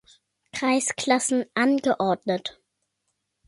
[0.51, 2.59] Kreisklassen angeordnet.